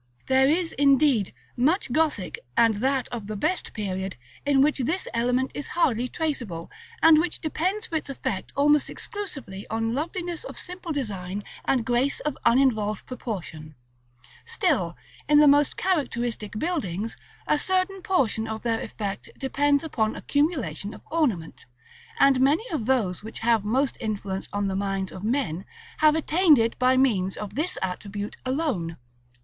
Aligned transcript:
There 0.25 0.49
is, 0.49 0.71
indeed, 0.71 1.31
much 1.55 1.91
Gothic, 1.91 2.39
and 2.57 2.77
that 2.77 3.07
of 3.09 3.27
the 3.27 3.35
best 3.35 3.71
period, 3.71 4.15
in 4.47 4.59
which 4.59 4.79
this 4.79 5.07
element 5.13 5.51
is 5.53 5.67
hardly 5.77 6.07
traceable, 6.07 6.71
and 7.03 7.19
which 7.19 7.39
depends 7.39 7.85
for 7.85 7.97
its 7.97 8.09
effect 8.09 8.51
almost 8.55 8.89
exclusively 8.89 9.67
on 9.69 9.93
loveliness 9.93 10.43
of 10.43 10.57
simple 10.57 10.91
design 10.91 11.43
and 11.65 11.85
grace 11.85 12.19
of 12.21 12.35
uninvolved 12.45 13.05
proportion: 13.05 13.75
still, 14.43 14.97
in 15.29 15.37
the 15.37 15.47
most 15.47 15.77
characteristic 15.77 16.57
buildings, 16.57 17.15
a 17.45 17.59
certain 17.59 18.01
portion 18.01 18.47
of 18.47 18.63
their 18.63 18.81
effect 18.81 19.29
depends 19.37 19.83
upon 19.83 20.15
accumulation 20.15 20.95
of 20.95 21.03
ornament; 21.11 21.67
and 22.19 22.41
many 22.41 22.65
of 22.71 22.87
those 22.87 23.21
which 23.23 23.37
have 23.41 23.63
most 23.63 23.97
influence 23.99 24.49
on 24.51 24.67
the 24.67 24.75
minds 24.75 25.11
of 25.11 25.23
men, 25.23 25.63
have 25.99 26.15
attained 26.15 26.57
it 26.57 26.79
by 26.79 26.97
means 26.97 27.37
of 27.37 27.53
this 27.53 27.77
attribute 27.83 28.35
alone. 28.47 28.97